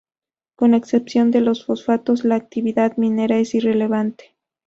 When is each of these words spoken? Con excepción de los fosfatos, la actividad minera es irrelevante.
Con 0.55 0.73
excepción 0.73 1.29
de 1.29 1.41
los 1.41 1.63
fosfatos, 1.63 2.25
la 2.25 2.33
actividad 2.33 2.97
minera 2.97 3.37
es 3.37 3.53
irrelevante. 3.53 4.35